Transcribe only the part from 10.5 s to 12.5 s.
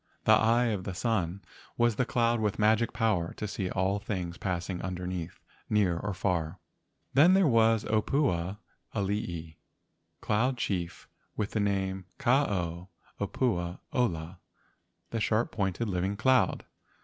chief with the name Ka